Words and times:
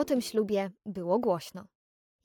O 0.00 0.04
tym 0.04 0.20
ślubie 0.20 0.70
było 0.86 1.18
głośno. 1.18 1.64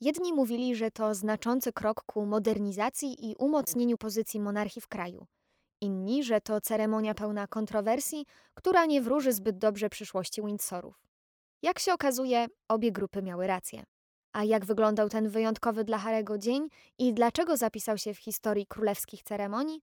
Jedni 0.00 0.32
mówili, 0.32 0.76
że 0.76 0.90
to 0.90 1.14
znaczący 1.14 1.72
krok 1.72 2.02
ku 2.06 2.26
modernizacji 2.26 3.30
i 3.30 3.36
umocnieniu 3.36 3.98
pozycji 3.98 4.40
monarchii 4.40 4.82
w 4.82 4.88
kraju. 4.88 5.26
Inni, 5.80 6.24
że 6.24 6.40
to 6.40 6.60
ceremonia 6.60 7.14
pełna 7.14 7.46
kontrowersji, 7.46 8.26
która 8.54 8.86
nie 8.86 9.02
wróży 9.02 9.32
zbyt 9.32 9.58
dobrze 9.58 9.88
przyszłości 9.88 10.42
Windsorów. 10.42 11.06
Jak 11.62 11.78
się 11.78 11.92
okazuje, 11.92 12.46
obie 12.68 12.92
grupy 12.92 13.22
miały 13.22 13.46
rację. 13.46 13.84
A 14.32 14.44
jak 14.44 14.64
wyglądał 14.64 15.08
ten 15.08 15.28
wyjątkowy 15.28 15.84
dla 15.84 15.98
Harego 15.98 16.38
dzień 16.38 16.68
i 16.98 17.14
dlaczego 17.14 17.56
zapisał 17.56 17.98
się 17.98 18.14
w 18.14 18.18
historii 18.18 18.66
królewskich 18.66 19.22
ceremonii? 19.22 19.80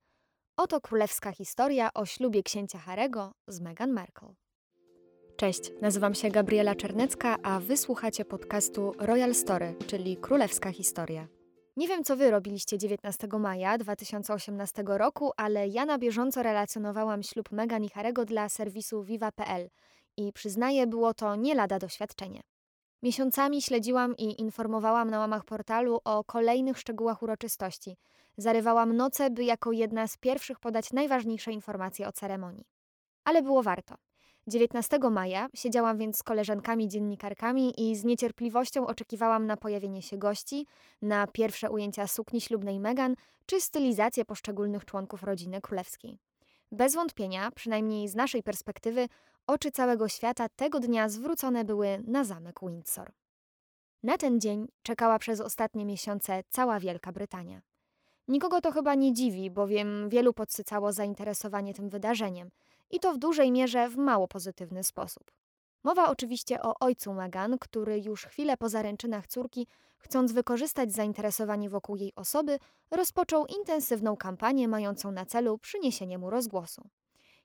Oto 0.58 0.82
królewska 0.82 1.32
historia 1.32 1.94
o 1.94 2.06
ślubie 2.06 2.44
księcia 2.44 2.80
Harego 2.80 3.34
z 3.48 3.60
Meghan 3.60 3.92
Markle. 3.92 4.43
Cześć, 5.38 5.72
nazywam 5.82 6.16
się 6.16 6.30
Gabriela 6.30 6.76
Czernecka, 6.76 7.38
a 7.44 7.60
wysłuchacie 7.60 8.26
podcastu 8.26 8.92
Royal 9.00 9.36
Story, 9.36 9.76
czyli 9.88 10.18
Królewska 10.18 10.72
Historia. 10.72 11.28
Nie 11.78 11.88
wiem, 11.88 12.04
co 12.04 12.16
wy 12.16 12.32
robiliście 12.32 12.78
19 12.78 13.28
maja 13.40 13.78
2018 13.78 14.84
roku, 14.88 15.32
ale 15.38 15.68
ja 15.68 15.86
na 15.86 15.98
bieżąco 15.98 16.44
relacjonowałam 16.44 17.24
ślub 17.24 17.52
Meghan 17.52 17.84
i 17.84 17.90
Harego 17.90 18.26
dla 18.26 18.50
serwisu 18.50 19.04
Viva.pl 19.04 19.70
i 20.18 20.34
przyznaję, 20.34 20.88
było 20.88 21.14
to 21.14 21.36
nie 21.36 21.56
lada 21.56 21.80
doświadczenie. 21.80 22.42
Miesiącami 23.04 23.62
śledziłam 23.62 24.18
i 24.18 24.42
informowałam 24.42 25.10
na 25.10 25.20
łamach 25.20 25.46
portalu 25.46 26.00
o 26.06 26.24
kolejnych 26.24 26.80
szczegółach 26.80 27.24
uroczystości. 27.24 27.98
Zarywałam 28.38 28.96
noce, 28.96 29.30
by 29.30 29.44
jako 29.44 29.72
jedna 29.72 30.08
z 30.08 30.18
pierwszych 30.18 30.60
podać 30.60 30.94
najważniejsze 30.94 31.52
informacje 31.52 32.08
o 32.08 32.12
ceremonii. 32.12 32.66
Ale 33.26 33.42
było 33.42 33.64
warto. 33.64 33.96
19 34.48 35.00
maja 35.12 35.50
siedziałam 35.56 35.98
więc 35.98 36.18
z 36.18 36.24
koleżankami 36.24 36.88
dziennikarkami 36.88 37.74
i 37.78 37.96
z 37.96 38.04
niecierpliwością 38.04 38.88
oczekiwałam 38.88 39.46
na 39.46 39.58
pojawienie 39.58 40.02
się 40.02 40.18
gości, 40.18 40.66
na 41.02 41.28
pierwsze 41.28 41.72
ujęcia 41.72 42.08
sukni 42.08 42.42
ślubnej 42.42 42.80
Meghan 42.80 43.16
czy 43.46 43.62
stylizację 43.62 44.26
poszczególnych 44.26 44.86
członków 44.86 45.24
rodziny 45.24 45.62
królewskiej. 45.62 46.20
Bez 46.72 46.96
wątpienia, 46.96 47.52
przynajmniej 47.52 48.08
z 48.08 48.16
naszej 48.16 48.44
perspektywy, 48.44 49.08
oczy 49.48 49.72
całego 49.72 50.08
świata 50.08 50.50
tego 50.50 50.80
dnia 50.80 51.10
zwrócone 51.10 51.66
były 51.66 52.04
na 52.08 52.24
zamek 52.24 52.60
Windsor. 52.62 53.12
Na 54.04 54.18
ten 54.18 54.40
dzień 54.42 54.68
czekała 54.82 55.20
przez 55.20 55.42
ostatnie 55.42 55.86
miesiące 55.86 56.44
cała 56.50 56.80
Wielka 56.80 57.12
Brytania. 57.12 57.62
Nikogo 58.28 58.62
to 58.62 58.72
chyba 58.72 58.96
nie 58.96 59.14
dziwi, 59.14 59.52
bowiem 59.52 60.10
wielu 60.10 60.34
podsycało 60.34 60.92
zainteresowanie 60.92 61.74
tym 61.74 61.90
wydarzeniem 61.90 62.50
i 62.90 63.00
to 63.00 63.14
w 63.14 63.18
dużej 63.18 63.52
mierze 63.52 63.90
w 63.90 63.98
mało 63.98 64.28
pozytywny 64.28 64.84
sposób. 64.84 65.32
Mowa 65.84 66.10
oczywiście 66.10 66.62
o 66.62 66.80
ojcu 66.80 67.14
Meghan, 67.14 67.58
który 67.60 68.00
już 68.00 68.26
chwilę 68.26 68.58
po 68.58 68.70
zaręczynach 68.70 69.28
córki, 69.28 69.68
chcąc 69.98 70.32
wykorzystać 70.32 70.94
zainteresowanie 70.94 71.70
wokół 71.70 71.96
jej 71.96 72.16
osoby, 72.16 72.60
rozpoczął 72.92 73.46
intensywną 73.46 74.18
kampanię 74.18 74.68
mającą 74.68 75.12
na 75.12 75.26
celu 75.26 75.58
przyniesienie 75.58 76.18
mu 76.18 76.30
rozgłosu. 76.30 76.90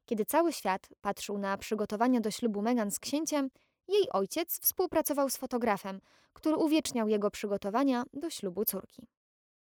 Kiedy 0.05 0.25
cały 0.25 0.53
świat 0.53 0.89
patrzył 1.01 1.39
na 1.39 1.59
przygotowania 1.59 2.21
do 2.21 2.31
ślubu 2.31 2.63
Meghan 2.63 2.91
z 2.91 2.99
księciem, 2.99 3.51
jej 3.89 4.11
ojciec 4.13 4.61
współpracował 4.61 5.31
z 5.31 5.37
fotografem, 5.37 6.01
który 6.33 6.57
uwieczniał 6.57 7.09
jego 7.09 7.31
przygotowania 7.31 8.05
do 8.13 8.31
ślubu 8.31 8.65
córki. 8.65 9.09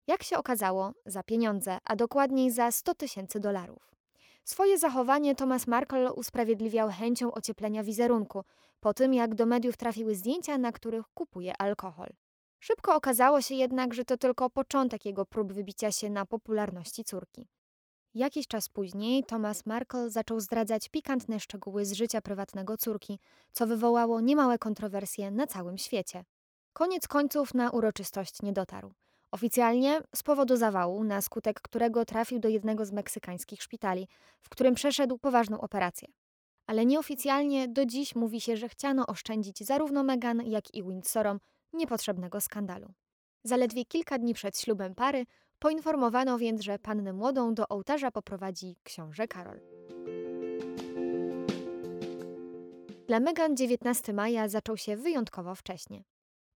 Jak 0.07 0.23
się 0.23 0.39
okazało, 0.39 0.93
za 1.07 1.23
pieniądze, 1.23 1.79
a 1.85 1.97
dokładniej 1.97 2.51
za 2.51 2.71
100 2.71 2.95
tysięcy 2.95 3.41
dolarów. 3.41 3.92
Swoje 4.45 4.79
zachowanie 4.79 5.35
Thomas 5.35 5.67
Markle 5.67 6.13
usprawiedliwiał 6.13 6.89
chęcią 6.91 7.33
ocieplenia 7.33 7.83
wizerunku, 7.83 8.45
po 8.81 8.95
tym 8.95 9.15
jak 9.15 9.35
do 9.35 9.47
mediów 9.47 9.77
trafiły 9.77 10.15
zdjęcia, 10.15 10.59
na 10.59 10.73
których 10.73 11.05
kupuje 11.15 11.57
alkohol. 11.59 12.09
Szybko 12.61 12.95
okazało 12.95 13.41
się 13.41 13.55
jednak, 13.55 13.95
że 13.95 14.05
to 14.05 14.17
tylko 14.17 14.51
początek 14.51 15.05
jego 15.05 15.27
prób 15.27 15.53
wybicia 15.53 15.93
się 15.93 16.11
na 16.11 16.27
popularności 16.27 17.05
córki. 17.05 17.49
Jakiś 18.15 18.47
czas 18.47 18.69
później 18.69 19.25
Thomas 19.25 19.67
Markle 19.67 20.11
zaczął 20.11 20.41
zdradzać 20.41 20.89
pikantne 20.89 21.41
szczegóły 21.41 21.85
z 21.85 21.93
życia 21.93 22.21
prywatnego 22.21 22.77
córki, 22.77 23.19
co 23.53 23.67
wywołało 23.67 24.21
niemałe 24.21 24.59
kontrowersje 24.59 25.31
na 25.31 25.47
całym 25.47 25.79
świecie. 25.79 26.25
Koniec 26.73 27.09
końców 27.09 27.55
na 27.55 27.71
uroczystość 27.71 28.43
nie 28.43 28.53
dotarł. 28.53 28.93
Oficjalnie 29.33 30.01
z 30.15 30.23
powodu 30.23 30.57
zawału, 30.57 31.05
na 31.05 31.21
skutek 31.21 31.61
którego 31.61 32.05
trafił 32.05 32.39
do 32.39 32.49
jednego 32.49 32.85
z 32.85 32.93
meksykańskich 32.93 33.63
szpitali, 33.63 34.09
w 34.41 34.49
którym 34.49 34.75
przeszedł 34.75 35.19
poważną 35.19 35.61
operację. 35.61 36.09
Ale 36.67 36.87
nieoficjalnie 36.87 37.69
do 37.69 37.87
dziś 37.87 38.15
mówi 38.15 38.41
się, 38.41 38.57
że 38.57 38.69
chciano 38.69 39.07
oszczędzić 39.07 39.65
zarówno 39.65 40.03
Meghan, 40.03 40.43
jak 40.47 40.75
i 40.75 40.83
Windsorom 40.83 41.41
niepotrzebnego 41.73 42.41
skandalu. 42.41 42.93
Zaledwie 43.45 43.85
kilka 43.85 44.19
dni 44.19 44.35
przed 44.35 44.59
ślubem 44.59 44.95
pary 44.95 45.27
poinformowano 45.59 46.39
więc, 46.39 46.61
że 46.61 46.79
pannę 46.79 47.13
młodą 47.13 47.55
do 47.55 47.69
ołtarza 47.69 48.11
poprowadzi 48.11 48.77
książę 48.83 49.29
Karol. 49.29 49.61
Dla 53.09 53.21
Meghan 53.21 53.57
19 53.57 54.13
maja 54.13 54.49
zaczął 54.49 54.77
się 54.77 54.97
wyjątkowo 54.97 55.55
wcześnie. 55.55 56.05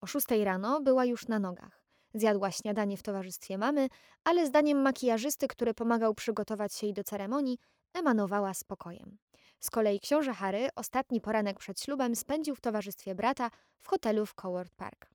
O 0.02 0.08
6 0.08 0.28
rano 0.44 0.82
była 0.82 1.06
już 1.06 1.28
na 1.28 1.40
nogach. 1.40 1.85
Zjadła 2.16 2.52
śniadanie 2.52 2.98
w 2.98 3.04
towarzystwie 3.04 3.58
mamy, 3.58 3.90
ale 4.24 4.48
zdaniem 4.48 4.82
makijażysty, 4.82 5.48
który 5.48 5.74
pomagał 5.74 6.14
przygotować 6.14 6.74
się 6.74 6.88
jej 6.88 6.94
do 6.94 7.04
ceremonii, 7.04 7.58
emanowała 7.94 8.54
spokojem. 8.54 9.18
Z 9.60 9.70
kolei 9.70 10.00
książę 10.00 10.34
Harry 10.34 10.70
ostatni 10.76 11.22
poranek 11.22 11.60
przed 11.60 11.82
ślubem 11.82 12.16
spędził 12.16 12.56
w 12.56 12.62
towarzystwie 12.62 13.16
brata 13.16 13.52
w 13.82 13.88
hotelu 13.88 14.26
w 14.26 14.34
Coward 14.34 14.76
Park. 14.76 15.10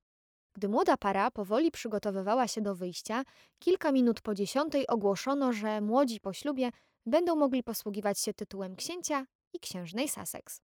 Gdy 0.54 0.68
młoda 0.68 0.96
para 0.96 1.30
powoli 1.30 1.70
przygotowywała 1.70 2.48
się 2.48 2.60
do 2.60 2.74
wyjścia, 2.74 3.24
kilka 3.58 3.92
minut 3.92 4.20
po 4.20 4.34
dziesiątej 4.34 4.86
ogłoszono, 4.86 5.52
że 5.52 5.80
młodzi 5.80 6.20
po 6.20 6.32
ślubie 6.32 6.70
będą 7.06 7.36
mogli 7.36 7.62
posługiwać 7.62 8.18
się 8.18 8.34
tytułem 8.34 8.76
księcia 8.76 9.26
i 9.52 9.60
księżnej 9.60 10.08
Sussex. 10.08 10.60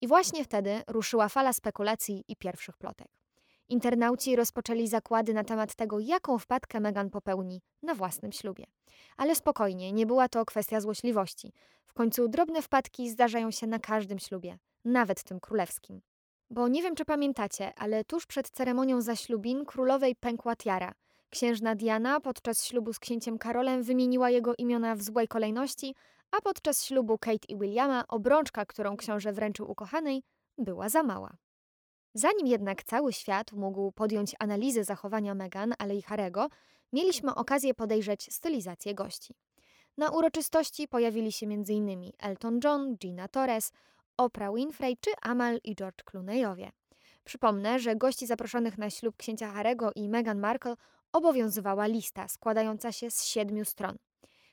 I 0.00 0.08
właśnie 0.08 0.44
wtedy 0.44 0.82
ruszyła 0.86 1.28
fala 1.28 1.52
spekulacji 1.52 2.24
i 2.28 2.36
pierwszych 2.36 2.76
plotek. 2.76 3.23
Internauci 3.68 4.36
rozpoczęli 4.36 4.88
zakłady 4.88 5.34
na 5.34 5.44
temat 5.44 5.74
tego, 5.74 5.98
jaką 5.98 6.38
wpadkę 6.38 6.80
Meghan 6.80 7.10
popełni 7.10 7.62
na 7.82 7.94
własnym 7.94 8.32
ślubie. 8.32 8.64
Ale 9.16 9.34
spokojnie, 9.34 9.92
nie 9.92 10.06
była 10.06 10.28
to 10.28 10.44
kwestia 10.44 10.80
złośliwości. 10.80 11.52
W 11.86 11.92
końcu 11.92 12.28
drobne 12.28 12.62
wpadki 12.62 13.10
zdarzają 13.10 13.50
się 13.50 13.66
na 13.66 13.78
każdym 13.78 14.18
ślubie, 14.18 14.58
nawet 14.84 15.22
tym 15.22 15.40
królewskim. 15.40 16.00
Bo 16.50 16.68
nie 16.68 16.82
wiem, 16.82 16.94
czy 16.94 17.04
pamiętacie, 17.04 17.72
ale 17.76 18.04
tuż 18.04 18.26
przed 18.26 18.50
ceremonią 18.50 19.00
zaślubin 19.00 19.64
królowej 19.64 20.16
pękła 20.16 20.56
tiara. 20.56 20.92
Księżna 21.30 21.74
Diana 21.74 22.20
podczas 22.20 22.64
ślubu 22.64 22.92
z 22.92 22.98
księciem 22.98 23.38
Karolem 23.38 23.82
wymieniła 23.82 24.30
jego 24.30 24.54
imiona 24.58 24.94
w 24.96 25.02
złej 25.02 25.28
kolejności, 25.28 25.94
a 26.30 26.40
podczas 26.40 26.84
ślubu 26.84 27.18
Kate 27.18 27.46
i 27.48 27.56
Williama 27.58 28.04
obrączka, 28.08 28.66
którą 28.66 28.96
książę 28.96 29.32
wręczył 29.32 29.70
ukochanej, 29.70 30.22
była 30.58 30.88
za 30.88 31.02
mała. 31.02 31.36
Zanim 32.14 32.46
jednak 32.46 32.84
cały 32.84 33.12
świat 33.12 33.52
mógł 33.52 33.92
podjąć 33.92 34.34
analizę 34.38 34.84
zachowania 34.84 35.34
Meghan, 35.34 35.74
ale 35.78 35.96
i 35.96 36.02
Harego, 36.02 36.48
mieliśmy 36.92 37.34
okazję 37.34 37.74
podejrzeć 37.74 38.34
stylizację 38.34 38.94
gości. 38.94 39.34
Na 39.96 40.10
uroczystości 40.10 40.88
pojawili 40.88 41.32
się 41.32 41.46
m.in. 41.46 42.10
Elton 42.18 42.60
John, 42.64 42.96
Gina 42.96 43.28
Torres, 43.28 43.72
Oprah 44.16 44.54
Winfrey 44.54 44.96
czy 45.00 45.10
Amal 45.22 45.60
i 45.64 45.74
George 45.74 46.04
Clooney'owie. 46.04 46.70
Przypomnę, 47.24 47.78
że 47.78 47.96
gości 47.96 48.26
zaproszonych 48.26 48.78
na 48.78 48.90
ślub 48.90 49.16
księcia 49.16 49.52
Harego 49.52 49.90
i 49.94 50.08
Meghan 50.08 50.40
Markle 50.40 50.74
obowiązywała 51.12 51.86
lista 51.86 52.28
składająca 52.28 52.92
się 52.92 53.10
z 53.10 53.24
siedmiu 53.24 53.64
stron, 53.64 53.96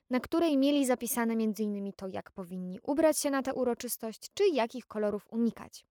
na 0.10 0.20
której 0.20 0.58
mieli 0.58 0.86
zapisane 0.86 1.34
m.in. 1.34 1.94
to, 1.94 2.08
jak 2.08 2.32
powinni 2.32 2.80
ubrać 2.84 3.20
się 3.20 3.32
na 3.32 3.42
tę 3.42 3.54
uroczystość, 3.54 4.30
czy 4.34 4.48
jakich 4.48 4.86
kolorów 4.86 5.28
unikać. 5.30 5.86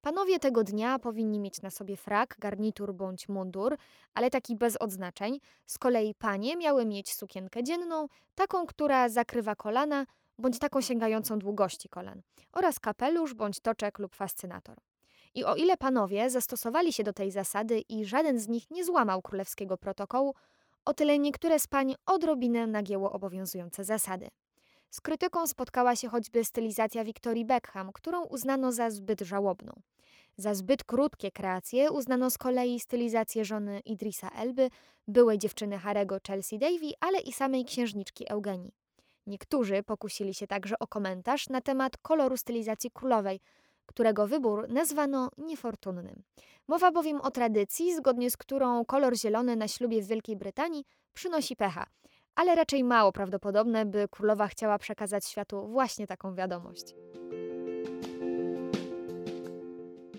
Panowie 0.00 0.38
tego 0.38 0.64
dnia 0.64 0.98
powinni 0.98 1.40
mieć 1.40 1.62
na 1.62 1.70
sobie 1.70 1.96
frak, 1.96 2.36
garnitur 2.38 2.94
bądź 2.94 3.28
mundur, 3.28 3.76
ale 4.14 4.30
taki 4.30 4.56
bez 4.56 4.76
odznaczeń. 4.76 5.40
Z 5.66 5.78
kolei 5.78 6.14
panie 6.14 6.56
miały 6.56 6.86
mieć 6.86 7.14
sukienkę 7.14 7.62
dzienną, 7.62 8.08
taką, 8.34 8.66
która 8.66 9.08
zakrywa 9.08 9.56
kolana, 9.56 10.06
bądź 10.38 10.58
taką 10.58 10.80
sięgającą 10.80 11.38
długości 11.38 11.88
kolan, 11.88 12.22
oraz 12.52 12.78
kapelusz 12.78 13.34
bądź 13.34 13.60
toczek 13.60 13.98
lub 13.98 14.14
fascynator. 14.14 14.76
I 15.34 15.44
o 15.44 15.54
ile 15.54 15.76
panowie 15.76 16.30
zastosowali 16.30 16.92
się 16.92 17.04
do 17.04 17.12
tej 17.12 17.30
zasady 17.30 17.80
i 17.80 18.04
żaden 18.04 18.38
z 18.38 18.48
nich 18.48 18.70
nie 18.70 18.84
złamał 18.84 19.22
królewskiego 19.22 19.76
protokołu, 19.76 20.34
o 20.84 20.94
tyle 20.94 21.18
niektóre 21.18 21.58
z 21.58 21.66
pań 21.66 21.94
odrobinę 22.06 22.66
nagięło 22.66 23.12
obowiązujące 23.12 23.84
zasady. 23.84 24.28
Z 24.90 25.00
krytyką 25.00 25.46
spotkała 25.46 25.96
się 25.96 26.08
choćby 26.08 26.44
stylizacja 26.44 27.04
Victorii 27.04 27.44
Beckham, 27.44 27.92
którą 27.92 28.24
uznano 28.24 28.72
za 28.72 28.90
zbyt 28.90 29.20
żałobną. 29.20 29.72
Za 30.36 30.54
zbyt 30.54 30.84
krótkie 30.84 31.30
kreacje 31.30 31.90
uznano 31.90 32.30
z 32.30 32.38
kolei 32.38 32.80
stylizację 32.80 33.44
żony 33.44 33.80
Idrisa 33.80 34.30
Elby, 34.30 34.70
byłej 35.08 35.38
dziewczyny 35.38 35.78
Harego 35.78 36.18
Chelsea 36.26 36.58
Davy, 36.58 36.92
ale 37.00 37.20
i 37.20 37.32
samej 37.32 37.64
księżniczki 37.64 38.30
Eugenii. 38.30 38.72
Niektórzy 39.26 39.82
pokusili 39.82 40.34
się 40.34 40.46
także 40.46 40.78
o 40.78 40.86
komentarz 40.86 41.48
na 41.48 41.60
temat 41.60 41.96
koloru 41.96 42.36
stylizacji 42.36 42.90
królowej, 42.90 43.40
którego 43.86 44.26
wybór 44.26 44.68
nazwano 44.68 45.30
niefortunnym. 45.38 46.22
Mowa 46.68 46.92
bowiem 46.92 47.20
o 47.20 47.30
tradycji, 47.30 47.96
zgodnie 47.96 48.30
z 48.30 48.36
którą 48.36 48.84
kolor 48.84 49.16
zielony 49.16 49.56
na 49.56 49.68
ślubie 49.68 50.02
w 50.02 50.06
Wielkiej 50.06 50.36
Brytanii 50.36 50.84
przynosi 51.12 51.56
pecha, 51.56 51.86
ale 52.40 52.54
raczej 52.54 52.84
mało 52.84 53.12
prawdopodobne, 53.12 53.86
by 53.86 54.08
królowa 54.10 54.48
chciała 54.48 54.78
przekazać 54.78 55.26
światu 55.26 55.68
właśnie 55.68 56.06
taką 56.06 56.34
wiadomość. 56.34 56.94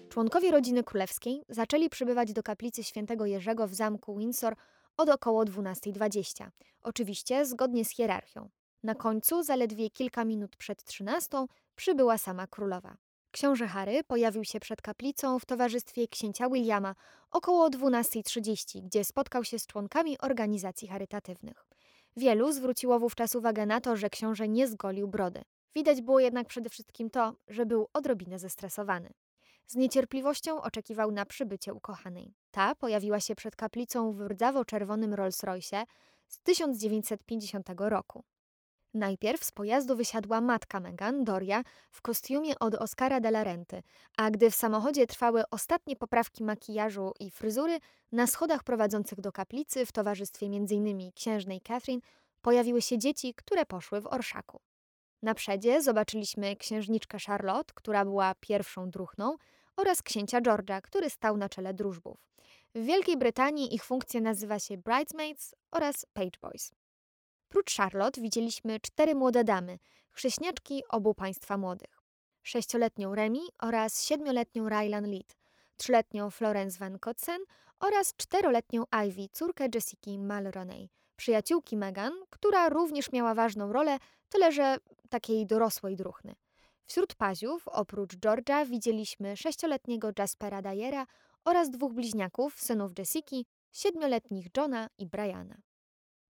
Członkowie 0.09 0.51
rodziny 0.51 0.83
królewskiej 0.83 1.43
zaczęli 1.49 1.89
przybywać 1.89 2.33
do 2.33 2.43
kaplicy 2.43 2.83
świętego 2.83 3.25
Jerzego 3.25 3.67
w 3.67 3.73
zamku 3.73 4.17
Windsor 4.17 4.55
od 4.97 5.09
około 5.09 5.43
12.20, 5.43 6.47
oczywiście 6.81 7.45
zgodnie 7.45 7.85
z 7.85 7.89
hierarchią. 7.89 8.49
Na 8.83 8.95
końcu, 8.95 9.43
zaledwie 9.43 9.89
kilka 9.89 10.25
minut 10.25 10.55
przed 10.55 10.83
13, 10.83 11.45
przybyła 11.75 12.17
sama 12.17 12.47
królowa. 12.47 12.97
Książę 13.31 13.67
Harry 13.67 14.03
pojawił 14.03 14.43
się 14.43 14.59
przed 14.59 14.81
kaplicą 14.81 15.39
w 15.39 15.45
towarzystwie 15.45 16.07
księcia 16.07 16.49
Williama 16.49 16.95
około 17.31 17.69
12.30, 17.69 18.81
gdzie 18.81 19.03
spotkał 19.03 19.43
się 19.43 19.59
z 19.59 19.67
członkami 19.67 20.17
organizacji 20.19 20.87
charytatywnych. 20.87 21.70
Wielu 22.17 22.51
zwróciło 22.51 22.99
wówczas 22.99 23.35
uwagę 23.35 23.65
na 23.65 23.81
to, 23.81 23.95
że 23.95 24.09
książę 24.09 24.47
nie 24.47 24.67
zgolił 24.67 25.07
brody. 25.07 25.41
Widać 25.75 26.01
było 26.01 26.19
jednak 26.19 26.47
przede 26.47 26.69
wszystkim 26.69 27.09
to, 27.09 27.35
że 27.47 27.65
był 27.65 27.87
odrobinę 27.93 28.39
zestresowany. 28.39 29.09
Z 29.67 29.75
niecierpliwością 29.75 30.61
oczekiwał 30.61 31.11
na 31.11 31.25
przybycie 31.25 31.73
ukochanej. 31.73 32.33
Ta 32.51 32.75
pojawiła 32.75 33.19
się 33.19 33.35
przed 33.35 33.55
kaplicą 33.55 34.11
w 34.11 34.21
rdzawo-czerwonym 34.21 35.13
Rolls-Royce 35.13 35.85
z 36.27 36.39
1950 36.39 37.69
roku. 37.77 38.23
Najpierw 38.93 39.43
z 39.43 39.51
pojazdu 39.51 39.95
wysiadła 39.95 40.41
matka 40.41 40.79
Megan, 40.79 41.23
Doria, 41.23 41.63
w 41.91 42.01
kostiumie 42.01 42.59
od 42.59 42.75
Oscara 42.75 43.19
de 43.19 43.29
la 43.29 43.43
Renty, 43.43 43.83
a 44.17 44.31
gdy 44.31 44.51
w 44.51 44.55
samochodzie 44.55 45.07
trwały 45.07 45.43
ostatnie 45.51 45.95
poprawki 45.95 46.43
makijażu 46.43 47.13
i 47.19 47.31
fryzury, 47.31 47.79
na 48.11 48.27
schodach 48.27 48.63
prowadzących 48.63 49.21
do 49.21 49.31
kaplicy 49.31 49.85
w 49.85 49.91
towarzystwie 49.91 50.45
m.in. 50.45 51.11
księżnej 51.11 51.61
Catherine 51.61 52.01
pojawiły 52.41 52.81
się 52.81 52.97
dzieci, 52.97 53.33
które 53.33 53.65
poszły 53.65 54.01
w 54.01 54.07
orszaku. 54.07 54.61
Na 55.21 55.33
przedzie 55.33 55.81
zobaczyliśmy 55.81 56.55
księżniczkę 56.55 57.17
Charlotte, 57.27 57.73
która 57.75 58.05
była 58.05 58.35
pierwszą 58.39 58.89
druchną, 58.89 59.37
oraz 59.75 60.03
księcia 60.03 60.41
George'a, 60.41 60.81
który 60.81 61.09
stał 61.09 61.37
na 61.37 61.49
czele 61.49 61.73
drużbów. 61.73 62.17
W 62.75 62.85
Wielkiej 62.85 63.17
Brytanii 63.17 63.75
ich 63.75 63.83
funkcja 63.83 64.21
nazywa 64.21 64.59
się 64.59 64.77
Bridesmaids 64.77 65.55
oraz 65.71 66.05
Page 66.13 66.39
Boys. 66.41 66.80
Prócz 67.51 67.75
Charlotte 67.75 68.21
widzieliśmy 68.21 68.79
cztery 68.79 69.15
młode 69.15 69.43
damy, 69.43 69.79
chrześniaczki 70.11 70.83
obu 70.89 71.13
państwa 71.13 71.57
młodych. 71.57 72.01
Sześcioletnią 72.43 73.15
Remi 73.15 73.41
oraz 73.61 74.03
siedmioletnią 74.03 74.69
Rylan 74.69 75.11
Lead, 75.11 75.37
trzyletnią 75.77 76.29
Florence 76.29 76.79
Van 76.79 76.99
Kotsen 76.99 77.41
oraz 77.79 78.13
czteroletnią 78.17 78.83
Ivy, 79.07 79.27
córkę 79.31 79.67
Jessica 79.75 80.11
Mulroney, 80.11 80.89
przyjaciółki 81.15 81.77
Meghan, 81.77 82.13
która 82.29 82.69
również 82.69 83.11
miała 83.11 83.33
ważną 83.33 83.73
rolę, 83.73 83.97
tyle 84.29 84.51
że 84.51 84.77
takiej 85.09 85.45
dorosłej 85.45 85.95
druchny. 85.95 86.35
Wśród 86.85 87.15
paziów, 87.15 87.67
oprócz 87.67 88.15
George'a, 88.15 88.67
widzieliśmy 88.67 89.37
sześcioletniego 89.37 90.11
Jaspera 90.19 90.61
Dyera 90.61 91.07
oraz 91.45 91.69
dwóch 91.69 91.93
bliźniaków, 91.93 92.59
synów 92.59 92.91
Jessica, 92.97 93.35
siedmioletnich 93.71 94.47
Johna 94.57 94.87
i 94.97 95.07
Briana. 95.07 95.70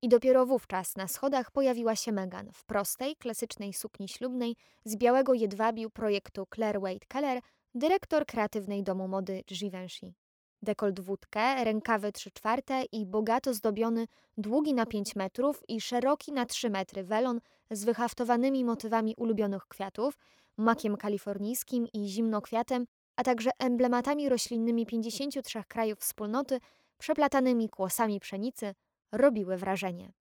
I 0.03 0.09
dopiero 0.09 0.45
wówczas 0.45 0.95
na 0.95 1.07
schodach 1.07 1.51
pojawiła 1.51 1.95
się 1.95 2.11
Megan 2.11 2.51
w 2.53 2.65
prostej, 2.65 3.15
klasycznej 3.15 3.73
sukni 3.73 4.07
ślubnej 4.07 4.55
z 4.85 4.95
białego 4.95 5.33
jedwabiu 5.33 5.89
projektu 5.89 6.47
Claire 6.55 6.81
Wade 6.81 7.05
Keller, 7.07 7.41
dyrektor 7.75 8.25
kreatywnej 8.25 8.83
domu 8.83 9.07
mody 9.07 9.43
Givenchy. 9.47 10.13
Dekolt 10.61 10.99
wódkę, 10.99 11.63
rękawy 11.63 12.11
3 12.11 12.31
czwarte 12.31 12.83
i 12.91 13.05
bogato 13.05 13.53
zdobiony, 13.53 14.07
długi 14.37 14.73
na 14.73 14.85
5 14.85 15.15
metrów 15.15 15.63
i 15.67 15.81
szeroki 15.81 16.31
na 16.31 16.45
3 16.45 16.69
metry 16.69 17.03
welon 17.03 17.39
z 17.71 17.83
wyhaftowanymi 17.83 18.65
motywami 18.65 19.15
ulubionych 19.17 19.67
kwiatów, 19.67 20.17
makiem 20.57 20.97
kalifornijskim 20.97 21.87
i 21.93 22.07
zimnokwiatem, 22.07 22.85
a 23.15 23.23
także 23.23 23.49
emblematami 23.59 24.29
roślinnymi 24.29 24.85
53 24.85 25.63
krajów 25.67 25.99
wspólnoty, 25.99 26.59
przeplatanymi 26.97 27.69
kłosami 27.69 28.19
pszenicy, 28.19 28.73
robiły 29.11 29.57
wrażenie. 29.57 30.11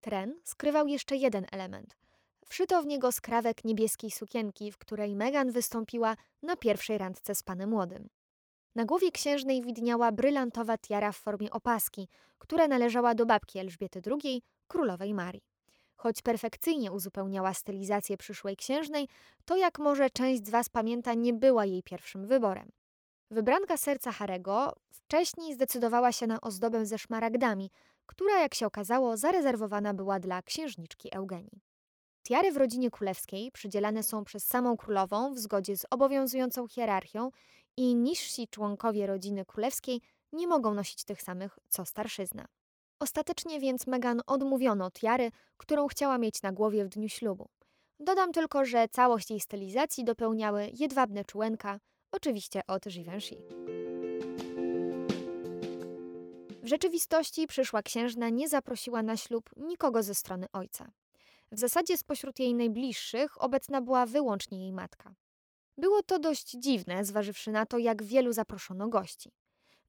Tren 0.00 0.34
skrywał 0.44 0.86
jeszcze 0.86 1.16
jeden 1.16 1.46
element. 1.52 1.96
Wszyto 2.46 2.82
w 2.82 2.86
niego 2.86 3.12
skrawek 3.12 3.64
niebieskiej 3.64 4.10
sukienki, 4.10 4.72
w 4.72 4.78
której 4.78 5.16
Megan 5.16 5.52
wystąpiła 5.52 6.16
na 6.42 6.56
pierwszej 6.56 6.98
randce 6.98 7.34
z 7.34 7.42
panem 7.42 7.70
młodym. 7.70 8.08
Na 8.74 8.84
głowie 8.84 9.10
księżnej 9.10 9.62
widniała 9.62 10.12
brylantowa 10.12 10.78
tiara 10.78 11.12
w 11.12 11.16
formie 11.16 11.50
opaski, 11.50 12.08
która 12.38 12.68
należała 12.68 13.14
do 13.14 13.26
babki 13.26 13.58
Elżbiety 13.58 14.02
II, 14.06 14.42
królowej 14.68 15.14
Marii. 15.14 15.42
Choć 15.96 16.22
perfekcyjnie 16.22 16.92
uzupełniała 16.92 17.54
stylizację 17.54 18.16
przyszłej 18.16 18.56
księżnej, 18.56 19.08
to 19.44 19.56
jak 19.56 19.78
może 19.78 20.10
część 20.10 20.46
z 20.46 20.50
Was 20.50 20.68
pamięta, 20.68 21.14
nie 21.14 21.32
była 21.32 21.64
jej 21.64 21.82
pierwszym 21.82 22.26
wyborem. 22.26 22.68
Wybranka 23.30 23.76
serca 23.76 24.12
Harego 24.12 24.72
wcześniej 24.90 25.54
zdecydowała 25.54 26.12
się 26.12 26.26
na 26.26 26.40
ozdobę 26.40 26.86
ze 26.86 26.98
szmaragdami, 26.98 27.70
która, 28.08 28.40
jak 28.40 28.54
się 28.54 28.66
okazało, 28.66 29.16
zarezerwowana 29.16 29.94
była 29.94 30.20
dla 30.20 30.42
księżniczki 30.42 31.14
Eugenii. 31.14 31.60
Tiary 32.28 32.52
w 32.52 32.56
rodzinie 32.56 32.90
królewskiej 32.90 33.52
przydzielane 33.52 34.02
są 34.02 34.24
przez 34.24 34.46
samą 34.46 34.76
królową 34.76 35.34
w 35.34 35.38
zgodzie 35.38 35.76
z 35.76 35.86
obowiązującą 35.90 36.68
hierarchią 36.68 37.30
i 37.76 37.94
niżsi 37.94 38.48
członkowie 38.48 39.06
rodziny 39.06 39.44
królewskiej 39.44 40.00
nie 40.32 40.46
mogą 40.46 40.74
nosić 40.74 41.04
tych 41.04 41.22
samych 41.22 41.58
co 41.68 41.84
starszyzna. 41.84 42.44
Ostatecznie 43.00 43.60
więc 43.60 43.86
Meghan 43.86 44.20
odmówiono 44.26 44.90
tiary, 44.90 45.30
którą 45.56 45.86
chciała 45.86 46.18
mieć 46.18 46.42
na 46.42 46.52
głowie 46.52 46.84
w 46.84 46.88
dniu 46.88 47.08
ślubu. 47.08 47.48
Dodam 48.00 48.32
tylko, 48.32 48.64
że 48.64 48.88
całość 48.88 49.30
jej 49.30 49.40
stylizacji 49.40 50.04
dopełniały 50.04 50.70
jedwabne 50.72 51.24
czułenka, 51.24 51.80
oczywiście 52.12 52.60
od 52.66 52.88
Givenchy. 52.88 53.36
W 56.68 56.70
rzeczywistości 56.70 57.46
przyszła 57.46 57.82
księżna 57.82 58.28
nie 58.28 58.48
zaprosiła 58.48 59.02
na 59.02 59.16
ślub 59.16 59.50
nikogo 59.56 60.02
ze 60.02 60.14
strony 60.14 60.46
ojca. 60.52 60.90
W 61.52 61.58
zasadzie 61.58 61.98
spośród 61.98 62.38
jej 62.38 62.54
najbliższych 62.54 63.42
obecna 63.42 63.80
była 63.82 64.06
wyłącznie 64.06 64.60
jej 64.62 64.72
matka. 64.72 65.14
Było 65.78 66.02
to 66.02 66.18
dość 66.18 66.50
dziwne, 66.50 67.04
zważywszy 67.04 67.50
na 67.50 67.66
to, 67.66 67.78
jak 67.78 68.02
wielu 68.02 68.32
zaproszono 68.32 68.88
gości. 68.88 69.32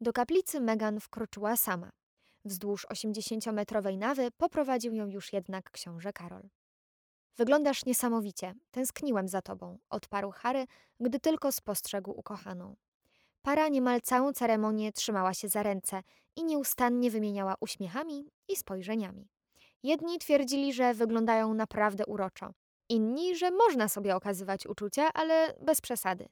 Do 0.02 0.14
kaplicy 0.14 0.62
Megan 0.62 1.00
wkroczyła 1.00 1.56
sama. 1.56 1.92
Wzdłuż 2.46 2.88
80-metrowej 2.94 3.98
nawy 3.98 4.32
poprowadził 4.32 4.94
ją 4.94 5.08
już 5.08 5.34
jednak 5.34 5.72
książę 5.72 6.14
Karol. 6.14 6.50
Wyglądasz 7.38 7.86
niesamowicie, 7.86 8.56
tęskniłem 8.72 9.28
za 9.28 9.42
tobą, 9.42 9.80
odparł 9.90 10.32
Harry, 10.32 10.66
gdy 11.00 11.20
tylko 11.20 11.52
spostrzegł 11.52 12.12
ukochaną. 12.12 12.76
Para 13.42 13.68
niemal 13.68 14.02
całą 14.02 14.34
ceremonię 14.34 14.92
trzymała 14.92 15.34
się 15.34 15.48
za 15.48 15.64
ręce 15.64 16.04
i 16.36 16.44
nieustannie 16.44 17.12
wymieniała 17.12 17.56
uśmiechami 17.60 18.32
i 18.48 18.56
spojrzeniami. 18.56 19.28
Jedni 19.84 20.20
twierdzili, 20.20 20.74
że 20.74 20.94
wyglądają 20.94 21.54
naprawdę 21.54 22.06
uroczo, 22.06 22.54
inni, 22.90 23.36
że 23.36 23.52
można 23.52 23.88
sobie 23.88 24.16
okazywać 24.16 24.68
uczucia, 24.68 25.14
ale 25.14 25.54
bez 25.62 25.82
przesady. 25.82 26.30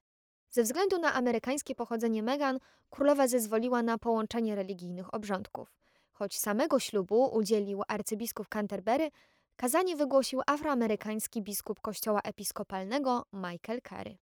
Ze 0.50 0.64
względu 0.64 1.00
na 1.00 1.14
amerykańskie 1.14 1.76
pochodzenie 1.76 2.24
Meghan, 2.24 2.60
królowa 2.90 3.28
zezwoliła 3.28 3.84
na 3.84 3.98
połączenie 3.98 4.56
religijnych 4.56 5.14
obrządków. 5.14 5.74
Choć 6.12 6.40
samego 6.40 6.80
ślubu 6.80 7.36
udzielił 7.36 7.82
arcybiskup 7.88 8.48
Canterbury, 8.48 9.10
kazanie 9.56 9.96
wygłosił 9.96 10.42
afroamerykański 10.48 11.42
biskup 11.42 11.82
kościoła 11.82 12.20
episkopalnego 12.24 13.26
Michael 13.34 13.82
Carey. 13.90 14.27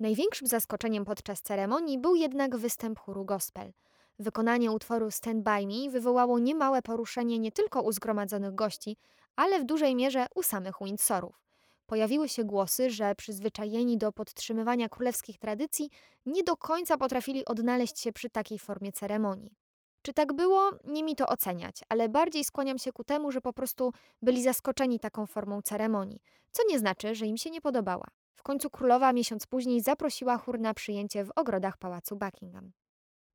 Największym 0.00 0.48
zaskoczeniem 0.48 1.04
podczas 1.04 1.42
ceremonii 1.42 1.98
był 1.98 2.14
jednak 2.14 2.56
występ 2.56 2.98
chóru 2.98 3.24
gospel. 3.24 3.72
Wykonanie 4.18 4.72
utworu 4.72 5.10
Stand 5.10 5.44
By 5.44 5.66
Me 5.66 5.90
wywołało 5.90 6.38
niemałe 6.38 6.82
poruszenie 6.82 7.38
nie 7.38 7.52
tylko 7.52 7.82
u 7.82 7.92
zgromadzonych 7.92 8.54
gości, 8.54 8.96
ale 9.36 9.60
w 9.60 9.64
dużej 9.64 9.94
mierze 9.94 10.26
u 10.34 10.42
samych 10.42 10.74
Windsorów. 10.80 11.46
Pojawiły 11.86 12.28
się 12.28 12.44
głosy, 12.44 12.90
że 12.90 13.14
przyzwyczajeni 13.14 13.98
do 13.98 14.12
podtrzymywania 14.12 14.88
królewskich 14.88 15.38
tradycji 15.38 15.90
nie 16.26 16.42
do 16.42 16.56
końca 16.56 16.96
potrafili 16.96 17.44
odnaleźć 17.44 18.00
się 18.00 18.12
przy 18.12 18.30
takiej 18.30 18.58
formie 18.58 18.92
ceremonii. 18.92 19.56
Czy 20.02 20.12
tak 20.12 20.32
było? 20.32 20.70
Nie 20.84 21.02
mi 21.04 21.16
to 21.16 21.26
oceniać, 21.26 21.80
ale 21.88 22.08
bardziej 22.08 22.44
skłaniam 22.44 22.78
się 22.78 22.92
ku 22.92 23.04
temu, 23.04 23.30
że 23.30 23.40
po 23.40 23.52
prostu 23.52 23.92
byli 24.22 24.42
zaskoczeni 24.42 25.00
taką 25.00 25.26
formą 25.26 25.62
ceremonii, 25.62 26.20
co 26.52 26.62
nie 26.68 26.78
znaczy, 26.78 27.14
że 27.14 27.26
im 27.26 27.36
się 27.36 27.50
nie 27.50 27.60
podobała. 27.60 28.06
Końcu 28.46 28.70
królowa 28.70 29.12
miesiąc 29.12 29.46
później 29.46 29.80
zaprosiła 29.80 30.38
chór 30.38 30.60
na 30.60 30.74
przyjęcie 30.74 31.24
w 31.24 31.30
ogrodach 31.36 31.76
pałacu 31.78 32.16
Buckingham. 32.16 32.72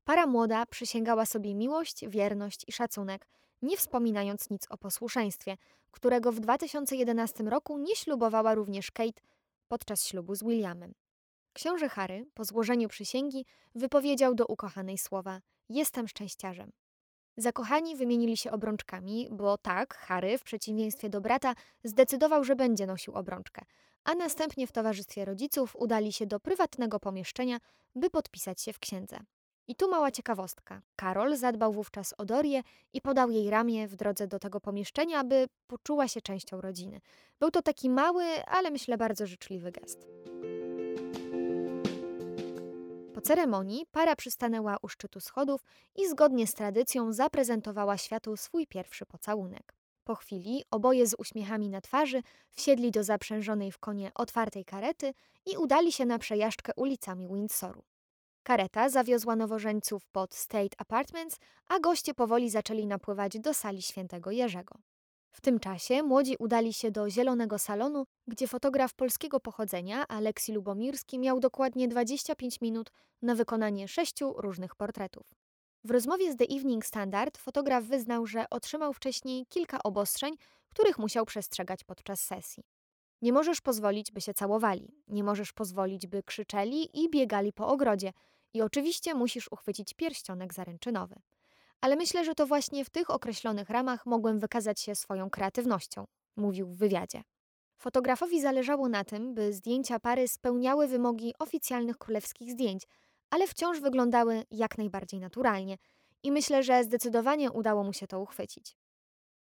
Para 0.03 0.27
młoda 0.27 0.65
przysięgała 0.65 1.25
sobie 1.25 1.56
miłość, 1.56 2.08
wierność 2.08 2.65
i 2.68 2.72
szacunek, 2.72 3.27
nie 3.62 3.77
wspominając 3.77 4.50
nic 4.50 4.68
o 4.70 4.77
posłuszeństwie, 4.77 5.58
którego 5.91 6.32
w 6.32 6.39
2011 6.39 7.44
roku 7.44 7.77
nie 7.77 7.96
ślubowała 7.96 8.56
również 8.56 8.91
Kate 8.91 9.22
podczas 9.68 10.06
ślubu 10.06 10.36
z 10.36 10.44
Williamem. 10.44 10.94
Książę 11.53 11.89
Harry 11.89 12.25
po 12.34 12.46
złożeniu 12.46 12.88
przysięgi 12.88 13.46
wypowiedział 13.75 14.36
do 14.36 14.46
ukochanej 14.46 14.98
słowa: 14.98 15.41
Jestem 15.70 16.08
szczęściarzem. 16.08 16.72
Zakochani 17.38 17.96
wymienili 17.96 18.38
się 18.38 18.51
obrączkami, 18.51 19.27
bo 19.32 19.58
tak, 19.58 19.96
Harry, 19.96 20.38
w 20.38 20.44
przeciwieństwie 20.44 21.10
do 21.10 21.22
brata, 21.22 21.56
zdecydował, 21.84 22.44
że 22.44 22.56
będzie 22.56 22.88
nosił 22.88 23.13
obrączkę, 23.13 23.62
a 24.03 24.15
następnie 24.15 24.67
w 24.67 24.72
towarzystwie 24.72 25.25
rodziców 25.25 25.75
udali 25.75 26.13
się 26.13 26.25
do 26.25 26.39
prywatnego 26.39 27.00
pomieszczenia, 27.00 27.58
by 27.96 28.10
podpisać 28.10 28.62
się 28.62 28.74
w 28.74 28.79
księdze. 28.79 29.20
I 29.67 29.75
tu 29.75 29.89
mała 29.89 30.12
ciekawostka. 30.12 30.81
Karol 30.96 31.36
zadbał 31.36 31.74
wówczas 31.74 32.13
o 32.17 32.25
Dorię 32.25 32.63
i 32.93 33.01
podał 33.01 33.31
jej 33.31 33.50
ramię 33.50 33.88
w 33.88 33.96
drodze 33.96 34.27
do 34.27 34.39
tego 34.39 34.60
pomieszczenia, 34.60 35.20
aby 35.20 35.48
poczuła 35.67 36.08
się 36.08 36.22
częścią 36.22 36.62
rodziny. 36.62 37.01
Był 37.39 37.51
to 37.51 37.62
taki 37.62 37.89
mały, 37.89 38.46
ale 38.46 38.72
myślę 38.72 38.98
bardzo 38.98 39.27
życzliwy 39.27 39.72
gest. 39.72 40.08
Po 43.13 43.22
ceremonii 43.22 43.86
para 43.91 44.15
przystanęła 44.15 44.77
u 44.81 44.88
szczytu 44.88 45.20
schodów 45.20 45.63
i 45.96 46.10
zgodnie 46.10 46.48
z 46.48 46.53
tradycją 46.53 47.13
zaprezentowała 47.13 47.98
światu 47.98 48.38
swój 48.38 48.67
pierwszy 48.67 49.05
pocałunek. 49.05 49.81
Po 50.03 50.15
chwili 50.15 50.63
oboje 50.72 51.08
z 51.08 51.15
uśmiechami 51.17 51.70
na 51.70 51.81
twarzy 51.81 52.22
wsiedli 52.51 52.91
do 52.91 53.03
zaprzężonej 53.03 53.72
w 53.72 53.79
konie 53.79 54.12
otwartej 54.15 54.65
karety 54.65 55.13
i 55.46 55.58
udali 55.58 55.91
się 55.91 56.05
na 56.05 56.20
przejażdżkę 56.20 56.72
ulicami 56.75 57.27
Windsoru. 57.27 57.84
Kareta 58.43 58.89
zawiozła 58.89 59.36
nowożeńców 59.36 60.08
pod 60.08 60.36
State 60.36 60.75
Apartments, 60.77 61.39
a 61.67 61.79
goście 61.79 62.13
powoli 62.13 62.50
zaczęli 62.50 62.88
napływać 62.88 63.39
do 63.39 63.53
sali 63.53 63.81
świętego 63.81 64.31
Jerzego. 64.31 64.75
W 65.31 65.41
tym 65.41 65.60
czasie 65.60 66.03
młodzi 66.03 66.36
udali 66.39 66.74
się 66.74 66.91
do 66.91 67.10
zielonego 67.10 67.60
salonu, 67.60 68.05
gdzie 68.27 68.48
fotograf 68.48 68.93
polskiego 68.93 69.39
pochodzenia 69.39 70.08
Aleksi 70.08 70.53
Lubomirski 70.53 71.20
miał 71.20 71.39
dokładnie 71.39 71.88
25 71.88 72.62
minut 72.62 72.91
na 73.22 73.36
wykonanie 73.36 73.88
sześciu 73.88 74.34
różnych 74.38 74.75
portretów. 74.75 75.24
W 75.84 75.92
rozmowie 75.92 76.34
z 76.34 76.36
The 76.36 76.46
Evening 76.46 76.86
Standard 76.86 77.38
fotograf 77.38 77.84
wyznał, 77.84 78.26
że 78.26 78.46
otrzymał 78.50 78.94
wcześniej 78.94 79.46
kilka 79.46 79.84
obostrzeń, 79.84 80.36
których 80.70 80.98
musiał 81.00 81.26
przestrzegać 81.26 81.84
podczas 81.84 82.22
sesji. 82.22 82.64
Nie 83.22 83.34
możesz 83.34 83.62
pozwolić, 83.62 84.12
by 84.12 84.22
się 84.22 84.34
całowali, 84.34 84.94
nie 85.08 85.24
możesz 85.24 85.54
pozwolić, 85.54 86.08
by 86.08 86.24
krzyczeli 86.24 87.04
i 87.04 87.10
biegali 87.10 87.54
po 87.54 87.68
ogrodzie 87.68 88.12
i 88.54 88.62
oczywiście 88.62 89.16
musisz 89.16 89.52
uchwycić 89.52 89.94
pierścionek 89.94 90.54
zaręczynowy 90.54 91.22
ale 91.82 91.96
myślę, 91.96 92.26
że 92.26 92.36
to 92.36 92.48
właśnie 92.48 92.86
w 92.86 92.90
tych 92.90 93.10
określonych 93.10 93.70
ramach 93.70 94.06
mogłem 94.06 94.40
wykazać 94.40 94.80
się 94.80 94.96
swoją 94.96 95.30
kreatywnością, 95.30 96.06
mówił 96.36 96.68
w 96.68 96.78
wywiadzie. 96.78 97.22
Fotografowi 97.78 98.42
zależało 98.42 98.90
na 98.90 99.04
tym, 99.04 99.34
by 99.34 99.54
zdjęcia 99.54 100.00
pary 100.00 100.28
spełniały 100.28 100.88
wymogi 100.88 101.34
oficjalnych 101.40 101.98
królewskich 101.98 102.52
zdjęć, 102.52 102.84
ale 103.32 103.48
wciąż 103.48 103.80
wyglądały 103.80 104.44
jak 104.52 104.78
najbardziej 104.78 105.20
naturalnie 105.20 105.78
i 106.24 106.32
myślę, 106.32 106.64
że 106.64 106.84
zdecydowanie 106.84 107.52
udało 107.52 107.84
mu 107.84 107.94
się 107.94 108.08
to 108.08 108.20
uchwycić. 108.20 108.78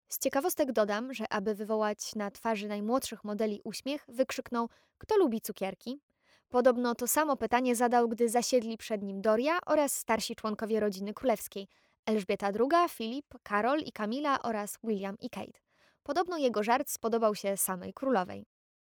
Z 0.08 0.18
ciekawostek 0.18 0.72
dodam, 0.72 1.14
że 1.14 1.32
aby 1.32 1.54
wywołać 1.54 2.14
na 2.14 2.30
twarzy 2.30 2.68
najmłodszych 2.68 3.24
modeli 3.24 3.60
uśmiech, 3.64 4.04
wykrzyknął: 4.08 4.68
Kto 4.98 5.16
lubi 5.16 5.40
cukierki? 5.40 6.00
Podobno 6.48 6.94
to 6.94 7.06
samo 7.06 7.36
pytanie 7.36 7.76
zadał, 7.76 8.08
gdy 8.08 8.28
zasiedli 8.28 8.76
przed 8.76 9.02
nim 9.02 9.22
Doria 9.22 9.58
oraz 9.66 9.96
starsi 9.96 10.36
członkowie 10.36 10.80
rodziny 10.80 11.14
królewskiej, 11.14 11.68
Elżbieta 12.06 12.46
II, 12.46 12.88
Filip, 12.88 13.34
Karol 13.42 13.78
i 13.78 13.92
Kamila 13.92 14.42
oraz 14.42 14.78
William 14.84 15.16
i 15.20 15.30
Kate. 15.30 15.60
Podobno 16.02 16.38
jego 16.38 16.62
żart 16.62 16.90
spodobał 16.90 17.34
się 17.34 17.56
samej 17.56 17.92
królowej. 17.92 18.46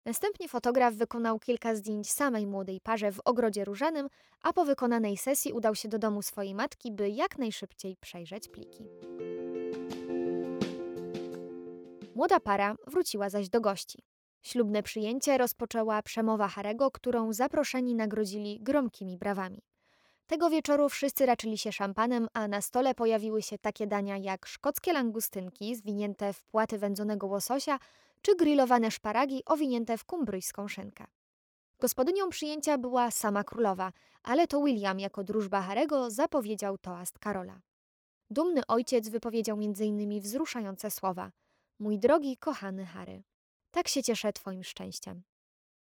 Następnie 0.05 0.47
fotograf 0.47 0.93
wykonał 0.93 1.39
kilka 1.39 1.75
zdjęć 1.75 2.11
samej 2.11 2.47
młodej 2.47 2.81
parze 2.81 3.11
w 3.11 3.19
ogrodzie 3.25 3.65
różanym, 3.65 4.07
a 4.41 4.53
po 4.53 4.65
wykonanej 4.65 5.17
sesji 5.17 5.53
udał 5.53 5.75
się 5.75 5.89
do 5.89 5.99
domu 5.99 6.21
swojej 6.21 6.55
matki, 6.55 6.91
by 6.91 7.09
jak 7.09 7.37
najszybciej 7.37 7.97
przejrzeć 7.97 8.47
pliki. 8.47 8.83
Młoda 12.15 12.39
para 12.39 12.75
wróciła 12.87 13.29
zaś 13.29 13.49
do 13.49 13.61
gości. 13.61 13.99
Ślubne 14.41 14.83
przyjęcie 14.83 15.37
rozpoczęła 15.37 16.01
przemowa 16.01 16.47
Harego, 16.47 16.91
którą 16.91 17.33
zaproszeni 17.33 17.95
nagrodzili 17.95 18.59
gromkimi 18.61 19.17
brawami. 19.17 19.61
Tego 20.27 20.49
wieczoru 20.49 20.89
wszyscy 20.89 21.25
raczyli 21.25 21.57
się 21.57 21.71
szampanem, 21.71 22.27
a 22.33 22.47
na 22.47 22.61
stole 22.61 22.95
pojawiły 22.95 23.41
się 23.41 23.57
takie 23.57 23.87
dania 23.87 24.17
jak 24.17 24.45
szkockie 24.45 24.93
langustynki 24.93 25.75
zwinięte 25.75 26.33
w 26.33 26.43
płaty 26.43 26.77
wędzonego 26.77 27.27
łososia 27.27 27.79
czy 28.23 28.35
grillowane 28.35 28.91
szparagi 28.91 29.41
owinięte 29.45 29.97
w 29.97 30.05
kumbryjską 30.05 30.67
szynkę. 30.67 31.05
Gospodynią 31.79 32.29
przyjęcia 32.29 32.77
była 32.77 33.11
sama 33.11 33.43
królowa, 33.43 33.91
ale 34.23 34.47
to 34.47 34.61
William 34.61 34.99
jako 34.99 35.23
drużba 35.23 35.61
Harego 35.61 36.11
zapowiedział 36.11 36.77
toast 36.77 37.19
Karola. 37.19 37.61
Dumny 38.29 38.61
ojciec 38.67 39.09
wypowiedział 39.09 39.57
m.in. 39.57 40.21
wzruszające 40.21 40.91
słowa: 40.91 41.31
Mój 41.79 41.99
drogi, 41.99 42.37
kochany 42.37 42.85
Harry, 42.85 43.23
tak 43.71 43.87
się 43.87 44.03
cieszę 44.03 44.33
Twoim 44.33 44.63
szczęściem. 44.63 45.23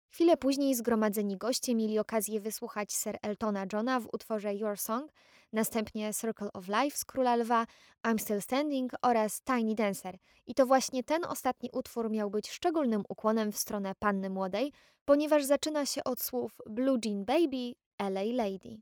Chwilę 0.09 0.37
później 0.37 0.75
zgromadzeni 0.75 1.37
goście 1.37 1.75
mieli 1.75 1.99
okazję 1.99 2.39
wysłuchać 2.39 2.93
Sir 2.93 3.17
Eltona 3.21 3.65
Johna 3.73 3.99
w 3.99 4.07
utworze 4.13 4.55
Your 4.55 4.77
Song, 4.77 5.11
następnie 5.53 6.13
Circle 6.13 6.53
of 6.53 6.67
Life 6.67 6.97
z 6.97 7.05
Króla 7.05 7.35
Lwa, 7.35 7.65
I'm 8.03 8.17
Still 8.17 8.41
Standing 8.41 8.91
oraz 9.01 9.41
Tiny 9.41 9.75
Dancer. 9.75 10.17
I 10.45 10.53
to 10.53 10.65
właśnie 10.65 11.03
ten 11.03 11.25
ostatni 11.25 11.69
utwór 11.73 12.09
miał 12.09 12.29
być 12.29 12.49
szczególnym 12.49 13.03
ukłonem 13.09 13.51
w 13.51 13.57
stronę 13.57 13.95
panny 13.99 14.29
młodej, 14.29 14.73
ponieważ 15.05 15.43
zaczyna 15.43 15.85
się 15.85 16.03
od 16.03 16.21
słów 16.21 16.57
Blue 16.65 16.99
Jean 17.05 17.25
Baby, 17.25 17.73
LA 17.99 18.23
Lady. 18.43 18.81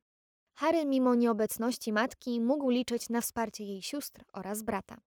Harry 0.54 0.86
mimo 0.86 1.16
nieobecności 1.16 1.94
matki 1.94 2.42
mógł 2.42 2.70
liczyć 2.70 3.10
na 3.10 3.22
wsparcie 3.22 3.64
jej 3.64 3.82
sióstr 3.82 4.24
oraz 4.34 4.64
brata. 4.64 4.98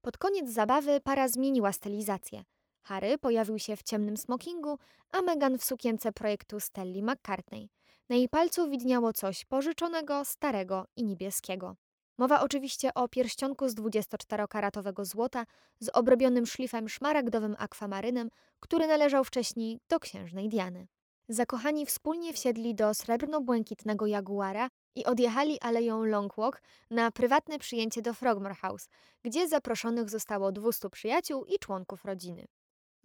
Pod 0.00 0.18
koniec 0.18 0.50
zabawy 0.50 1.00
para 1.00 1.28
zmieniła 1.28 1.72
stylizację– 1.72 2.44
Harry 2.82 3.18
pojawił 3.18 3.58
się 3.58 3.76
w 3.76 3.82
ciemnym 3.82 4.16
smokingu, 4.16 4.78
a 5.12 5.22
Meghan 5.22 5.58
w 5.58 5.64
sukience 5.64 6.12
projektu 6.12 6.60
Stelli 6.60 7.02
McCartney. 7.02 7.68
Na 8.08 8.16
jej 8.16 8.28
palcu 8.28 8.70
widniało 8.70 9.12
coś 9.12 9.44
pożyczonego, 9.44 10.24
starego 10.24 10.86
i 10.96 11.04
niebieskiego. 11.04 11.76
Mowa 12.18 12.40
oczywiście 12.40 12.94
o 12.94 13.08
pierścionku 13.08 13.68
z 13.68 13.74
24-karatowego 13.74 15.04
złota 15.04 15.44
z 15.80 15.88
obrobionym 15.88 16.46
szlifem 16.46 16.88
szmaragdowym 16.88 17.56
akwamarynem, 17.58 18.30
który 18.60 18.86
należał 18.86 19.24
wcześniej 19.24 19.80
do 19.88 20.00
księżnej 20.00 20.48
Diany. 20.48 20.86
Zakochani 21.28 21.86
wspólnie 21.86 22.32
wsiedli 22.32 22.74
do 22.74 22.94
srebrno-błękitnego 22.94 24.06
Jaguara 24.06 24.68
i 24.94 25.04
odjechali 25.04 25.60
aleją 25.60 26.04
Long 26.04 26.36
Walk 26.36 26.62
na 26.90 27.10
prywatne 27.10 27.58
przyjęcie 27.58 28.02
do 28.02 28.14
Frogmore 28.14 28.54
House, 28.54 28.88
gdzie 29.22 29.48
zaproszonych 29.48 30.10
zostało 30.10 30.52
200 30.52 30.90
przyjaciół 30.90 31.44
i 31.44 31.58
członków 31.58 32.04
rodziny. 32.04 32.46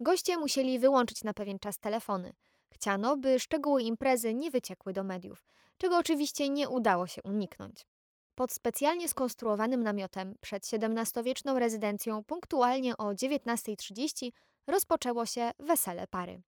Goście 0.00 0.36
musieli 0.36 0.78
wyłączyć 0.78 1.24
na 1.24 1.34
pewien 1.34 1.58
czas 1.58 1.78
telefony. 1.78 2.32
Chciano, 2.74 3.16
by 3.16 3.40
szczegóły 3.40 3.82
imprezy 3.82 4.34
nie 4.34 4.50
wyciekły 4.50 4.92
do 4.92 5.04
mediów, 5.04 5.44
czego 5.78 5.98
oczywiście 5.98 6.48
nie 6.48 6.68
udało 6.68 7.06
się 7.06 7.22
uniknąć. 7.22 7.86
Pod 8.34 8.52
specjalnie 8.52 9.08
skonstruowanym 9.08 9.82
namiotem 9.82 10.34
przed 10.40 10.62
XVII-wieczną 10.72 11.58
rezydencją 11.58 12.24
punktualnie 12.24 12.96
o 12.96 13.04
19.30 13.04 14.30
rozpoczęło 14.66 15.26
się 15.26 15.50
wesele 15.58 16.06
pary. 16.06 16.42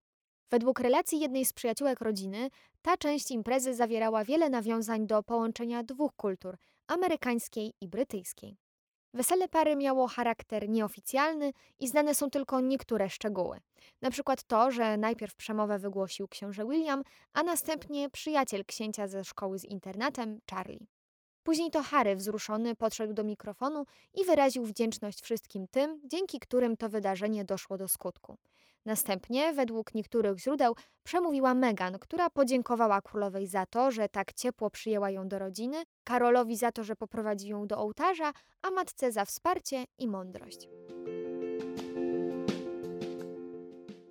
Według 0.50 0.80
relacji 0.80 1.20
jednej 1.20 1.44
z 1.44 1.52
przyjaciółek 1.52 2.00
rodziny, 2.00 2.50
ta 2.82 2.96
część 2.96 3.30
imprezy 3.30 3.74
zawierała 3.74 4.24
wiele 4.24 4.50
nawiązań 4.50 5.06
do 5.06 5.22
połączenia 5.22 5.82
dwóch 5.82 6.12
kultur 6.16 6.58
amerykańskiej 6.86 7.74
i 7.80 7.88
brytyjskiej. 7.88 8.56
Wesele 9.14 9.48
pary 9.48 9.76
miało 9.76 10.08
charakter 10.08 10.68
nieoficjalny 10.68 11.52
i 11.78 11.88
znane 11.88 12.14
są 12.14 12.30
tylko 12.30 12.60
niektóre 12.60 13.10
szczegóły. 13.10 13.60
Na 14.02 14.10
przykład 14.10 14.42
to, 14.42 14.70
że 14.70 14.96
najpierw 14.96 15.34
przemowę 15.34 15.78
wygłosił 15.78 16.28
książę 16.28 16.64
William, 16.66 17.02
a 17.32 17.42
następnie 17.42 18.10
przyjaciel 18.10 18.64
księcia 18.64 19.08
ze 19.08 19.24
szkoły 19.24 19.58
z 19.58 19.64
internatem, 19.64 20.40
Charlie. 20.50 20.86
Później 21.42 21.70
to 21.70 21.82
Harry 21.82 22.16
wzruszony 22.16 22.76
podszedł 22.76 23.12
do 23.12 23.24
mikrofonu 23.24 23.84
i 24.14 24.24
wyraził 24.24 24.64
wdzięczność 24.64 25.20
wszystkim 25.20 25.68
tym, 25.68 26.00
dzięki 26.04 26.38
którym 26.40 26.76
to 26.76 26.88
wydarzenie 26.88 27.44
doszło 27.44 27.78
do 27.78 27.88
skutku. 27.88 28.36
Następnie, 28.84 29.52
według 29.52 29.94
niektórych 29.94 30.38
źródeł, 30.38 30.74
przemówiła 31.02 31.54
Meghan, 31.54 31.98
która 31.98 32.30
podziękowała 32.30 33.02
królowej 33.02 33.46
za 33.46 33.66
to, 33.66 33.90
że 33.90 34.08
tak 34.08 34.32
ciepło 34.32 34.70
przyjęła 34.70 35.10
ją 35.10 35.28
do 35.28 35.38
rodziny, 35.38 35.82
Karolowi 36.04 36.56
za 36.56 36.72
to, 36.72 36.84
że 36.84 36.96
poprowadzi 36.96 37.48
ją 37.48 37.66
do 37.66 37.78
ołtarza, 37.78 38.32
a 38.62 38.70
matce 38.70 39.12
za 39.12 39.24
wsparcie 39.24 39.84
i 39.98 40.08
mądrość. 40.08 40.68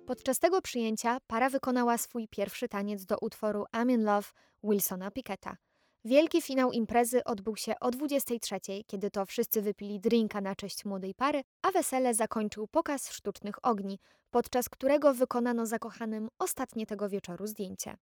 Podczas 0.06 0.38
tego 0.38 0.62
przyjęcia 0.62 1.18
para 1.26 1.50
wykonała 1.50 1.98
swój 1.98 2.28
pierwszy 2.28 2.68
taniec 2.68 3.04
do 3.04 3.16
utworu 3.20 3.64
I'm 3.72 3.90
in 3.90 4.04
Love 4.04 4.28
Wilsona 4.64 5.10
Picketa– 5.10 5.56
Wielki 6.08 6.42
finał 6.42 6.72
imprezy 6.72 7.24
odbył 7.24 7.56
się 7.56 7.74
o 7.80 7.90
23, 7.90 8.56
kiedy 8.86 9.10
to 9.10 9.26
wszyscy 9.26 9.62
wypili 9.62 10.00
drinka 10.00 10.40
na 10.40 10.54
cześć 10.54 10.84
młodej 10.84 11.14
pary, 11.14 11.42
a 11.62 11.70
wesele 11.70 12.14
zakończył 12.14 12.68
pokaz 12.68 13.10
sztucznych 13.10 13.54
ogni, 13.62 13.98
podczas 14.30 14.68
którego 14.68 15.14
wykonano 15.14 15.66
zakochanym 15.66 16.28
ostatnie 16.38 16.86
tego 16.86 17.08
wieczoru 17.08 17.46
zdjęcie. 17.46 17.96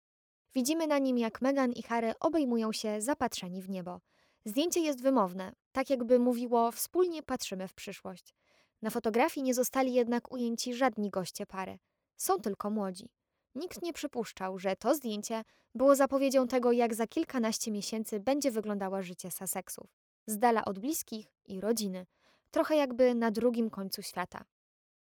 Widzimy 0.55 0.87
na 0.87 0.99
nim, 0.99 1.19
jak 1.19 1.43
Meghan 1.43 1.73
i 1.73 1.83
Harry 1.83 2.13
obejmują 2.21 2.73
się 2.73 3.01
zapatrzeni 3.01 3.63
w 3.63 3.69
niebo. 3.69 4.01
Zdjęcie 4.45 4.81
jest 4.81 5.03
wymowne, 5.03 5.53
tak 5.73 5.91
jakby 5.91 6.19
mówiło 6.19 6.73
wspólnie 6.73 7.23
patrzymy 7.23 7.69
w 7.69 7.75
przyszłość. 7.75 8.35
Na 8.83 8.91
fotografii 8.91 9.45
nie 9.45 9.55
zostali 9.55 9.95
jednak 9.95 10.33
ujęci 10.33 10.75
żadni 10.75 11.11
goście 11.11 11.47
pary. 11.47 11.79
Są 12.17 12.41
tylko 12.41 12.71
młodzi. 12.71 13.09
Nikt 13.57 13.83
nie 13.83 13.93
przypuszczał, 13.93 14.59
że 14.59 14.77
to 14.77 14.95
zdjęcie 14.95 15.43
było 15.75 15.97
zapowiedzią 15.97 16.49
tego, 16.49 16.73
jak 16.73 16.95
za 16.95 17.07
kilkanaście 17.07 17.71
miesięcy 17.71 18.21
będzie 18.21 18.51
wyglądało 18.51 19.03
życie 19.03 19.31
Sussexów. 19.31 19.87
Z 20.27 20.39
dala 20.39 20.65
od 20.65 20.79
bliskich 20.79 21.27
i 21.47 21.61
rodziny. 21.61 22.07
Trochę 22.51 22.77
jakby 22.77 23.15
na 23.15 23.31
drugim 23.31 23.71
końcu 23.71 24.03
świata. 24.03 24.45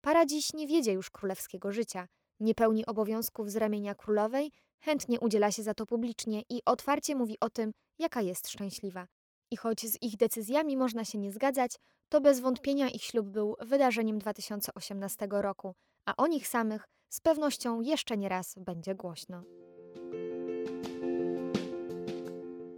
Para 0.01 0.27
dziś 0.27 0.53
nie 0.53 0.67
wiedzie 0.67 0.93
już 0.93 1.11
królewskiego 1.11 1.73
życia. 1.73 2.09
Nie 2.41 2.55
pełni 2.55 2.87
obowiązków 2.87 3.51
z 3.51 3.57
ramienia 3.57 3.95
królowej, 3.95 4.53
chętnie 4.81 5.21
udziela 5.21 5.53
się 5.53 5.63
za 5.63 5.75
to 5.75 5.87
publicznie 5.87 6.43
i 6.51 6.63
otwarcie 6.65 7.15
mówi 7.15 7.37
o 7.41 7.51
tym, 7.51 7.73
jaka 7.99 8.21
jest 8.21 8.49
szczęśliwa. 8.49 9.07
I 9.51 9.57
choć 9.57 9.81
z 9.81 10.03
ich 10.03 10.17
decyzjami 10.17 10.77
można 10.77 11.05
się 11.05 11.19
nie 11.19 11.33
zgadzać, 11.33 11.77
to 12.09 12.21
bez 12.21 12.41
wątpienia 12.41 12.89
ich 12.89 13.03
ślub 13.05 13.29
był 13.29 13.57
wydarzeniem 13.61 14.19
2018 14.19 15.29
roku, 15.31 15.75
a 16.05 16.17
o 16.17 16.27
nich 16.27 16.49
samych 16.49 16.89
z 17.09 17.21
pewnością 17.21 17.81
jeszcze 17.81 18.17
nie 18.17 18.29
raz 18.29 18.55
będzie 18.59 18.95
głośno. 18.95 19.43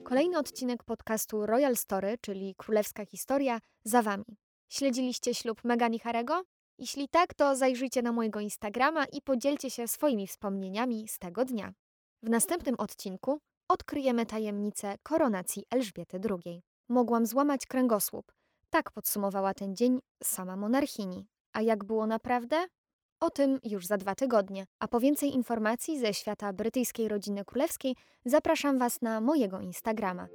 Kolejny 0.05 0.39
odcinek 0.39 0.85
podcastu 0.85 1.47
Royal 1.47 1.77
Story, 1.77 2.19
czyli 2.21 2.55
Królewska 2.55 3.05
Historia, 3.07 3.61
za 3.85 4.03
Wami. 4.03 4.37
Śledziliście 4.69 5.35
ślub 5.35 5.65
Meghan 5.65 5.95
i 5.95 5.99
Harego? 5.99 6.43
Jeśli 6.79 7.09
tak, 7.09 7.35
to 7.35 7.57
zajrzyjcie 7.57 8.03
na 8.03 8.13
mojego 8.13 8.41
Instagrama 8.41 9.05
i 9.05 9.23
podzielcie 9.23 9.71
się 9.71 9.89
swoimi 9.89 10.27
wspomnieniami 10.27 11.09
z 11.09 11.19
tego 11.19 11.45
dnia. 11.45 11.73
W 12.23 12.31
następnym 12.31 12.75
odcinku 12.79 13.41
odkryjemy 13.69 14.27
tajemnicę 14.27 14.95
koronacji 15.03 15.65
Elżbiety 15.71 16.21
II. 16.31 16.63
Mogłam 16.89 17.27
złamać 17.27 17.67
kręgosłup. 17.67 18.33
Tak 18.71 18.91
podsumowała 18.91 19.55
ten 19.55 19.77
dzień 19.77 20.01
sama 20.23 20.57
monarchini. 20.57 21.27
A 21.53 21.63
jak 21.63 21.85
było 21.85 22.07
naprawdę? 22.07 22.67
O 23.21 23.31
tym 23.31 23.61
już 23.65 23.87
za 23.87 23.97
dwa 23.97 24.15
tygodnie. 24.15 24.67
A 24.79 24.89
po 24.89 25.01
więcej 25.01 25.35
informacji 25.35 25.99
ze 25.99 26.15
świata 26.15 26.53
brytyjskiej 26.53 27.09
rodziny 27.09 27.45
królewskiej 27.45 27.97
zapraszam 28.25 28.79
Was 28.79 29.03
na 29.03 29.21
mojego 29.21 29.61
Instagrama. 29.61 30.27